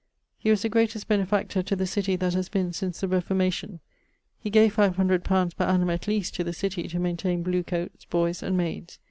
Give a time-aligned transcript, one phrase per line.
[0.39, 3.81] ]He was the greatest benefactor to the city that haz been since the Reformacion.
[4.39, 5.47] He gave 500 li.
[5.55, 7.43] per annum at least to the city to maintain...
[7.43, 8.97] blew coates, boies and maydes.